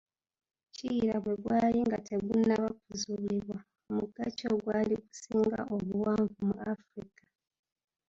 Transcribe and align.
"Kiyira 0.73 1.15
bwe 1.23 1.33
gwali 1.43 1.79
nga 1.87 1.97
tegunnaba 2.07 2.67
kuzuulibwa, 2.81 3.57
mugga 3.93 4.25
ki 4.37 4.45
ogwali 4.53 4.95
gusinga 5.03 5.59
obuwanvu 5.75 6.35
mu 6.47 6.55
Afrika?" 6.73 7.23